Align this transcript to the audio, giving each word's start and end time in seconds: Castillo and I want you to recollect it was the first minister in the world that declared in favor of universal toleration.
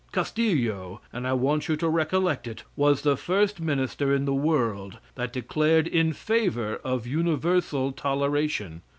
Castillo 0.11 0.99
and 1.13 1.27
I 1.27 1.33
want 1.33 1.67
you 1.67 1.75
to 1.77 1.87
recollect 1.87 2.47
it 2.47 2.63
was 2.75 3.03
the 3.03 3.15
first 3.15 3.59
minister 3.61 4.11
in 4.15 4.25
the 4.25 4.33
world 4.33 4.97
that 5.13 5.31
declared 5.31 5.85
in 5.85 6.11
favor 6.11 6.77
of 6.77 7.05
universal 7.05 7.91
toleration. 7.91 8.81